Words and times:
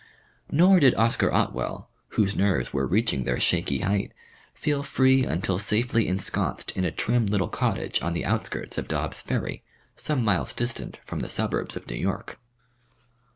Nor 0.51 0.79
did 0.79 0.95
Oscar 0.95 1.31
Otwell, 1.31 1.87
whose 2.17 2.35
nerves 2.35 2.73
were 2.73 2.87
reaching 2.87 3.23
their 3.23 3.39
shaky 3.39 3.81
height, 3.81 4.13
feel 4.51 4.81
free 4.81 5.23
until 5.23 5.59
safely 5.59 6.07
ensconsed 6.07 6.71
in 6.71 6.83
a 6.83 6.89
trim 6.89 7.27
little 7.27 7.49
cottage 7.49 8.01
on 8.01 8.13
the 8.13 8.25
outskirts 8.25 8.79
of 8.79 8.87
Dobbs 8.87 9.21
Ferry, 9.21 9.61
some 9.95 10.23
miles 10.25 10.53
distant 10.53 10.97
from 11.05 11.19
the 11.19 11.29
suburbs 11.29 11.75
of 11.75 11.87
New 11.87 11.97
York. 11.97 12.39